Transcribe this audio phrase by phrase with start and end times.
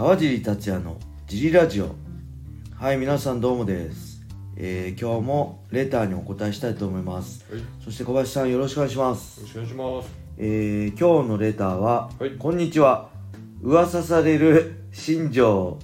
[0.00, 1.94] 川尻達也のジリラジオ。
[2.74, 4.22] はい皆さんどうもです、
[4.56, 7.44] えー、今日もレターにお答えしたいと思います。
[7.50, 9.42] はい、よそして小林さんよろしくお願いします。
[9.42, 10.10] ろしくお願いします。
[10.38, 12.30] えー、今日のレターは、はい。
[12.38, 13.10] こんにちは。
[13.60, 15.78] 噂される新庄。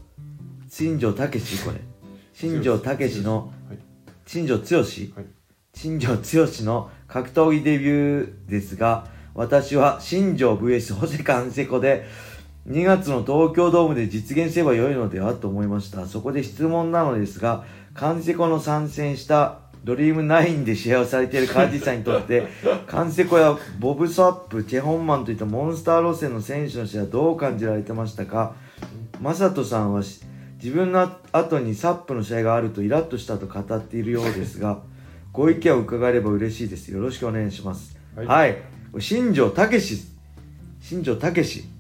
[0.71, 1.81] 新庄武史これ。
[2.33, 3.79] 新庄武史のはい、
[4.25, 5.27] 新庄剛志はい、
[5.75, 6.65] 新庄剛志？
[6.65, 12.07] の格闘技デビューですが私は新庄 VS ホセカンセコで
[12.69, 16.07] 2月の東京ドームで実現すれば良いのではと思いました。
[16.07, 22.49] そこで質問なのですがカンセコの参戦したドリームナインで試合をされているカージさんにとって
[22.89, 28.55] カンセコやボブサップチェホンマンといったモンスター路線の選手の試合はどう感じられてましたか？
[29.23, 30.23] マサトさんはし
[30.63, 34.81] 自分の後にサップの試合があるとイラッとしたと語っているようですが
[35.33, 36.89] ご意見を伺えれば嬉しいです。
[36.89, 37.97] よろしくお願いします。
[38.17, 38.53] は、はい。
[38.53, 40.09] い新庄武史。
[40.81, 41.76] 新庄武しで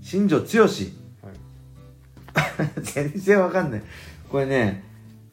[0.00, 0.92] 新庄剛す。
[1.22, 3.82] はい、 全然わかんない。
[4.30, 4.84] これね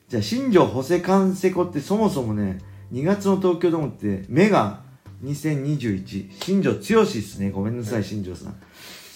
[0.07, 2.59] じゃあ新庄ホセカンセコってそもそもね
[2.93, 4.81] 2月の東京ドームって目が
[5.23, 7.51] 2021新庄剛志っすね。
[7.51, 8.55] ごめんなさい新庄さん。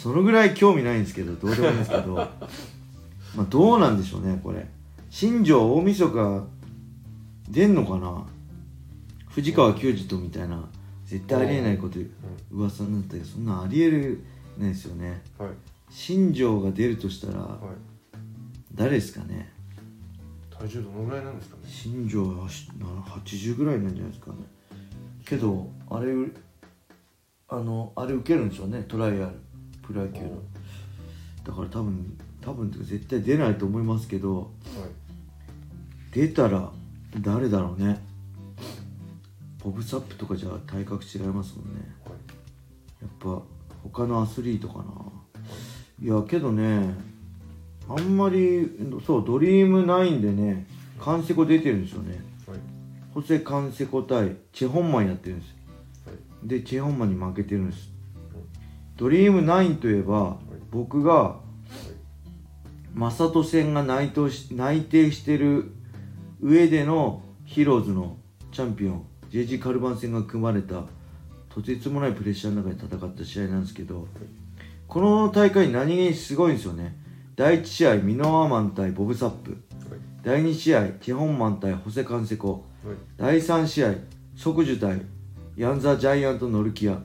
[0.02, 2.16] そのぐらい興味ないんですけどどうでもいいんですけど。
[3.36, 4.68] まあどうなんでしょうねこれ。
[5.10, 6.48] 新庄大晦日
[7.50, 8.26] 出んのかな？
[9.30, 10.68] 藤川球児とみたいな
[11.06, 12.00] 絶対ありえないこと
[12.52, 14.24] 噂になったけどそんなありえる
[14.60, 15.22] ないですよね。
[15.38, 15.50] はい、
[15.90, 17.60] 新庄が出るとしたらはい。
[18.76, 19.52] 誰ですかね？
[20.52, 21.62] 体重どのぐらいなんですかね？
[21.66, 24.38] 新庄はしな80ぐらいなんじゃないですかね。
[25.26, 26.14] けどあれ
[27.48, 28.84] あのあれ受けるんでしょうね。
[28.88, 29.40] トライアル。
[29.82, 30.42] プロ野球の。
[31.44, 34.50] だから多分多分っていうか絶対出ないと思いますけどはい、
[36.12, 36.72] 出たら
[37.22, 38.00] 誰だろうね？
[39.64, 41.82] ボブサップとかじゃ体格違いますもんね。
[42.06, 42.14] はい、
[43.02, 43.42] やっぱ
[43.84, 44.84] 他のアスリートかな。
[46.02, 46.96] いやけどね
[47.90, 48.70] あんまり
[49.06, 50.68] そうドリームナインでね
[51.00, 52.22] カンセコ出てるんですよね。
[52.48, 52.60] はい、
[53.14, 55.50] ホセ・カンセコ対チェ・ホンマンやってるんです。
[55.50, 55.56] よ
[56.06, 56.14] は
[56.46, 57.90] い、でチェ・ホンマンに負けてるんです。
[58.96, 60.38] ドリームナインといえば
[60.72, 61.38] 僕が
[62.94, 65.72] マサト戦が内定し内定してる
[66.42, 68.18] 上でのヒーローズの
[68.52, 70.84] チャンピオン JG カルバン戦が組まれた
[71.62, 74.08] とてつもないプレッシャーの中で戦った試合なんですけど
[74.88, 76.98] この大会何気にすごいんですよね。
[77.36, 79.52] 第1試合ミノアマン対ボブサップ。
[79.52, 82.66] はい、第2試合チェ・ホンマン対ホセ・カンセコ。
[82.84, 83.94] はい、第3試合
[84.36, 85.02] 即樹対
[85.56, 86.98] ヤンザ・ジャイアント・ノルキア。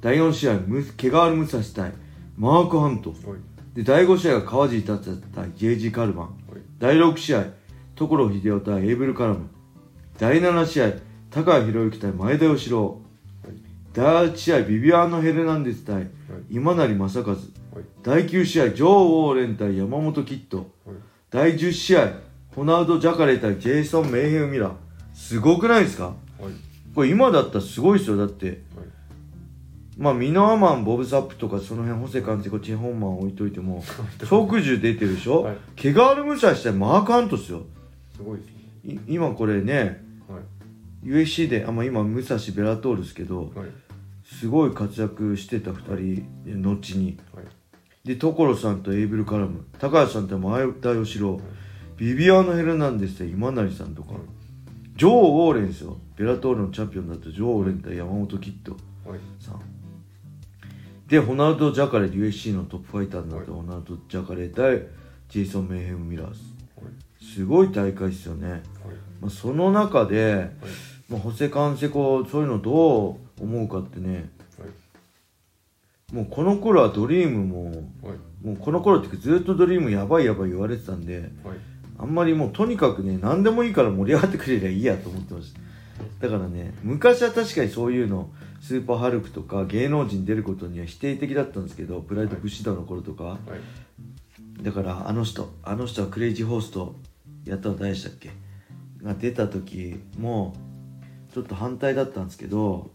[0.00, 1.92] 第4試合ムケガール・ムサシ対
[2.38, 3.10] マーク・ハント。
[3.10, 3.18] はい、
[3.74, 6.26] で第5試合が川尻達也対 JG カルバン。
[6.26, 6.36] はい、
[6.78, 7.44] 第6試合
[7.94, 9.48] 所秀夫対エイブル・カラム。
[10.18, 10.92] 第7試合
[11.30, 13.02] 高谷宏之対前田義郎
[13.96, 16.06] 第8試合ビビアーノ・ヘルナンデス対
[16.50, 17.28] 今成正和。
[17.28, 17.38] はい、
[18.02, 20.58] 第9試合ジョー・ウォーレン対山本キッド。
[20.58, 20.66] はい、
[21.30, 22.12] 第10試合
[22.54, 24.72] ホナウド・ジャカレ対ジェイソン・メイヘム・ミラー。
[25.14, 26.04] すごくないですか？
[26.08, 26.14] はい、
[26.94, 28.18] これ今だったらすごいですよ。
[28.18, 28.56] だってはい、
[29.96, 33.82] まあミノアマンボブ・サップとかその辺ホセカンセコチェ・ホンマン置いといても
[34.28, 35.56] 即樹出てるでしょ、はい。
[35.74, 37.62] ケガール・ムサシ対マーク・ハントっすよ。
[38.14, 38.56] すごいです
[39.08, 40.38] 今これねは
[41.02, 43.68] い、USC であ、まあ、今武蔵ベラトールですけどはい、
[44.26, 47.18] すごい活躍してた2人後に。
[47.32, 47.46] はい、
[48.04, 49.64] で所さんとエイブル・カラム。
[49.78, 51.40] 高橋さんと前田義郎
[51.96, 54.20] ビビアーノ・ヘルナンデス対今成さんとか、はい。
[54.96, 55.96] ジョー・ウォーレンですよ。
[56.16, 58.72] ベラトールのチャンピオンだったジョー・ウォーレン対山本キッド
[59.08, 59.60] はい、さん。
[61.06, 64.88] でホナウド・ジャカレ USC のトップファイターになったホナウド・ジャカレ対
[65.28, 66.56] ジェイソン・メイヘム・ミラーズ。
[67.34, 68.60] すごい大会ですよね、はい、
[69.20, 70.50] まあ、その中で、はい、
[71.08, 74.30] まあ、ホセ・カンセコそういうのどう思うかってね。
[74.58, 74.64] は
[76.12, 81.56] い、もうこの頃はドリームもはい、もうこの頃ってずっとドリームやばいやばい言われてたんではい、
[81.98, 85.60] あんまりもうとにかくね何でもいいから盛り上がってくれりゃいいやと思ってました。
[86.20, 88.30] だからね昔は確かにそういうの
[88.60, 93.38] スーパーハルクとか芸能人出ることには否定的だったんですけどプライド・ブシダの頃とか、は
[94.60, 96.94] い、だからあの人あの人はクレイジーホースト
[97.44, 98.30] やったの誰でしたっけ？
[99.02, 100.54] が出た時も
[101.32, 102.90] ちょっと反対だったんですけど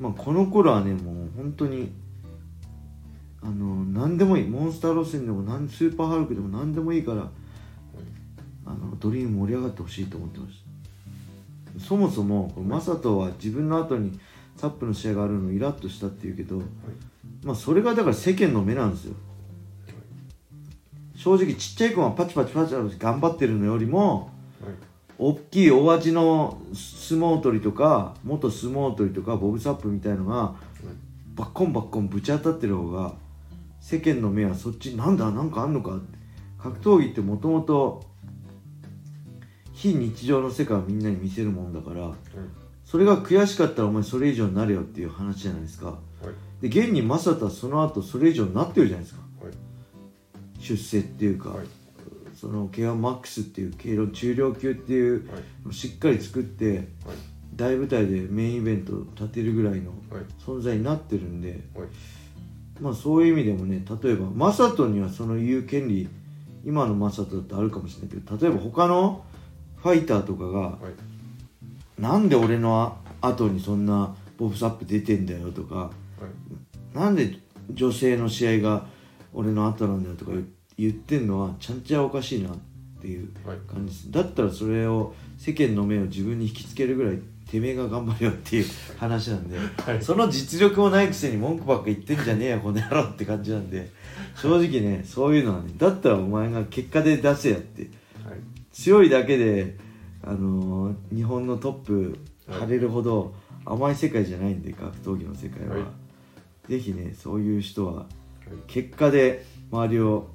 [0.00, 1.92] まあこの頃はねもう本当に
[3.42, 4.48] あの何でもいい。
[4.48, 7.28] モンスター路線でもなんスーパーハルクでも何でもいいから
[8.66, 10.64] あのドリーム盛り上がってほしいと思ってまし
[11.78, 11.84] た。
[11.84, 14.18] そもそもこれマサトは自分の後に
[14.56, 16.62] サップの試合があるのイラッとしたっていうけど、
[17.44, 19.14] まあそれがだから世間の目なんですよ。
[21.14, 24.30] 正直ちっちゃい子がパチパチパチパチ頑張ってるのよりも、
[25.22, 30.54] 大きい大味の相撲取りとか元相撲取りとかボブサップみたいのが
[31.34, 33.12] バッコンバッコンぶち当たってる方が
[33.82, 36.00] 世間の目はそっちなんだなんかあんのか
[36.58, 38.02] 格闘技ってもともと
[39.74, 42.12] 非日常の世界をみんなに見せるもんだから
[42.86, 45.86] それが悔しかったらお前それ以上になれよっていう話じゃないですか。
[45.86, 45.94] は
[46.62, 46.68] い。
[46.68, 49.22] で現に正人はその後それ以上になってるじゃないですか。
[49.44, 49.54] はい。
[50.58, 51.79] 出世っていうか、はい
[52.40, 55.28] その K1 マックスっていう軽量中量級っていう
[55.72, 56.86] しっかり作ってはい。
[57.54, 60.24] 大舞台でメインイベントを立てるぐらいのはい。
[60.42, 61.88] 存在になってるんではい。
[62.80, 66.08] まあそういう意味でもね例えば正人にはその言う権利
[66.64, 69.22] 今の正人だってあるかもしれないけど例えば他の
[69.76, 70.78] ファイターとかがは
[71.98, 72.00] い。
[72.00, 75.90] なんで俺の後にそんなボブサップ出てんだよとかは
[76.94, 76.96] い。
[76.96, 77.36] なんで
[77.70, 78.86] 女性の試合が
[79.34, 80.40] 俺の後なんだよとか言
[80.80, 82.56] 言ってんのはちゃんちゃおかしいなっ
[83.00, 83.58] ていうはい。
[83.68, 84.10] 感じです。
[84.10, 87.18] だったらそれを世間の目を自分に引きつけるぐらい
[87.50, 88.66] てめえが頑張れよっていう
[88.98, 90.02] 話なんで、はい。
[90.02, 93.90] その実力もないくせに文句ばっか言ってんじゃねえよこの野郎って感じなんで
[94.36, 97.82] 正直ねそういうのはねだったらお前が結果で出せやって。
[97.82, 97.90] はい。
[98.72, 99.76] 強いだけで、
[100.22, 102.18] あのー日本のトップ
[102.48, 103.34] 張れるほど
[103.64, 105.84] 甘い世界じゃないんで格闘技の世界は、はい。
[106.70, 108.06] ぜひねそういう人ははい。
[108.68, 110.28] 結果で周りを、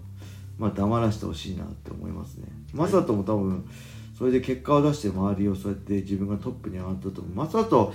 [0.57, 2.47] まあ、黙らせてほしいなって思いますね。
[2.73, 3.67] マサトも多分
[4.17, 7.33] それで結果を出して周りをそうやって自分がトップに上がったと思う。
[7.35, 7.93] マサト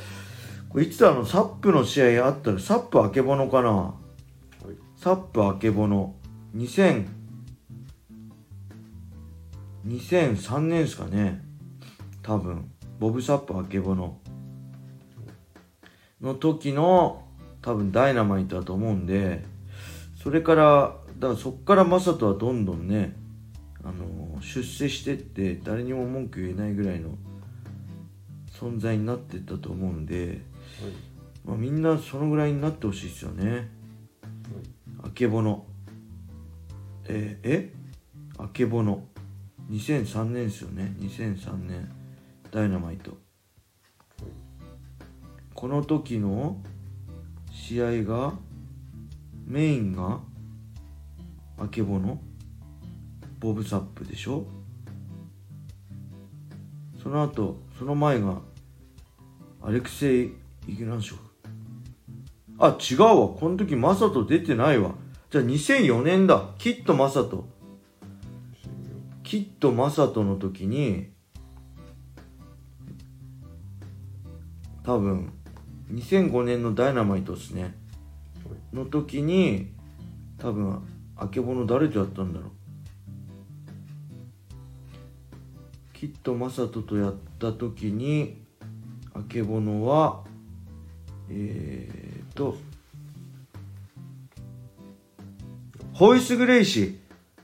[0.68, 3.70] これいつだあのサップの試合あったらサップあけぼのかな？
[3.70, 3.94] は
[4.70, 4.76] い。
[4.96, 6.14] サップあけぼの。
[6.56, 7.06] 2000
[9.86, 11.42] 2003年ですかね。
[12.22, 12.70] 多分。
[12.98, 14.18] ボブ・サップあけぼの。
[16.20, 17.24] の時の
[17.62, 19.44] 多分ダイナマイトだと思うんで
[20.22, 23.14] それからだからそっからマサトはどんどんね
[23.84, 27.10] あの出世してって誰にも文句言えないぐらいの
[28.58, 30.40] 存在になってったと思うんで、
[31.44, 33.68] まあ、みんなそのぐらいになってほしいですよね。
[35.02, 35.64] あけぼの。
[37.06, 37.72] えーえ？
[38.38, 39.04] あけぼの。
[39.70, 40.94] 2003年ですよね。
[40.98, 41.90] 2003年
[42.50, 43.16] ダイナマイト。
[45.54, 46.56] この時の
[47.52, 48.34] 試合が
[49.46, 50.20] メインが
[51.60, 52.20] あけぼの
[53.38, 54.46] ボブサップでしょ？
[57.02, 58.40] その後その前が
[59.62, 60.32] アレクセイ・
[60.66, 61.22] イグナンショフ。
[62.58, 63.28] あ違うわ。
[63.28, 64.94] この時マサト出てないわ。
[65.30, 66.50] じゃあ2004年だ。
[66.58, 67.46] キッドマサト。
[69.22, 71.10] キッドマサトの時に
[74.82, 75.32] 多分
[75.92, 77.74] 2005年のダイナマイトですね。
[78.72, 79.72] の時に
[80.38, 80.82] 多分
[81.20, 82.50] あけぼの誰とやったんだろう？
[85.92, 88.42] キッドマサトとやった時に
[89.14, 90.24] あけぼのは
[91.28, 92.56] えーと
[95.92, 96.96] ホイス・グレイシー。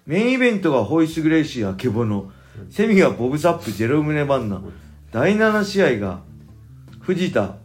[0.07, 2.33] メインイベントがホイス・グレイシーあけぼの。
[2.71, 4.63] セミがボブ・サップジェロムネ・バンナ。
[5.13, 6.21] 第7試合が
[7.01, 7.57] 藤田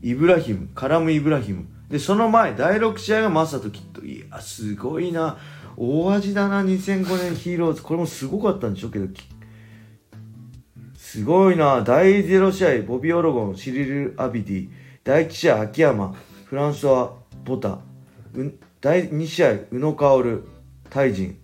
[0.00, 1.66] イブラヒムカラム・イブラヒム。
[1.90, 5.38] でその前第6試合がマサト・キッドいやすごいな。
[5.76, 7.82] 大味だな2005年ヒーローズ。
[7.82, 8.88] これもすごかったんでしょ？
[8.88, 9.24] うけどき
[10.96, 11.82] すごいな。
[11.82, 14.68] 第0試合ボビー・オロゴンシリル・アビディ。
[15.02, 16.14] 第1試合秋山。
[16.44, 17.12] フランソワ・
[17.44, 17.78] ボタ。
[18.34, 20.44] う第2試合宇野薫
[20.88, 21.36] タイジンはい。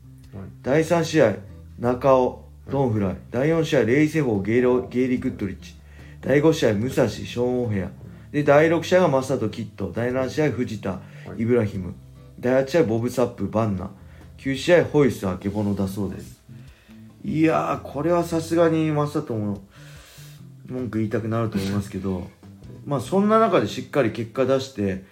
[0.62, 1.34] 第3試合
[1.78, 3.16] 中尾ドンフライ。
[3.30, 5.74] 第4試合レイセフォーゲイロゲイリー・グッドリッチ。
[6.20, 7.90] 第5試合武蔵ショーン・オヘア
[8.32, 11.00] で第6試合がマサト・キッド第7試合藤田
[11.36, 11.94] イブラヒム。
[12.38, 13.90] 第8試合ボブ・サップバンナ。
[14.38, 16.42] 9試合ホイス・アケボノだそうです。
[17.24, 19.62] いやーこれはさすがにマサトも
[20.66, 22.28] 文句言いたくなると思いますけど
[22.84, 25.04] まあそんな中でしっかり結果出して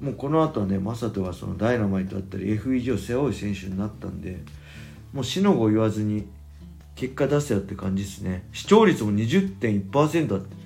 [0.00, 4.38] もうこの後はね、マサトがそのダイナマイトだったり F 以上背負う選手になったんで、
[5.12, 6.26] もう死の子言わずに
[6.94, 8.46] 結果出せよって感じですね。
[8.52, 10.65] 視聴率も20.1%だって。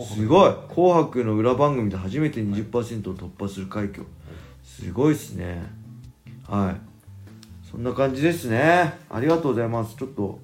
[0.00, 4.04] すごい紅白の裏番組で初めて20%を突破する快挙。
[4.64, 5.62] すごいですね。
[6.48, 6.92] はい。
[7.70, 8.94] そんな感じですね。
[9.10, 9.96] ありがとうございます。
[9.96, 10.40] ちょっと、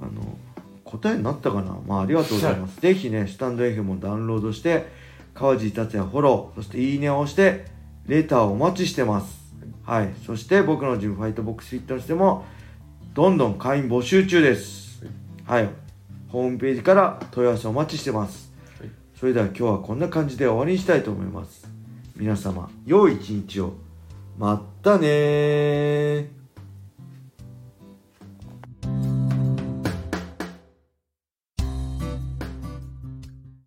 [0.00, 0.38] あの、
[0.84, 1.76] 答えになったかな？
[1.86, 2.78] まあありがとうございます。
[2.82, 4.86] ぜひね、スタンド F もダウンロードして、
[5.34, 7.66] 川地達也フォロー、そしていいねを押して、
[8.06, 9.54] レターをお待ちしてます。
[9.84, 10.14] はい。
[10.24, 12.44] そして僕のジムファイトボックスフィットネスでも、
[13.14, 15.04] どんどん会員募集中です。
[15.44, 15.68] はい。
[16.28, 18.45] ホームページから問い合わせお待ちしてます。
[19.18, 21.66] それでは今日はこんな感じで終わりにしたいと思います。
[22.16, 23.72] 皆様、良い一日を。
[24.36, 26.45] まったねー。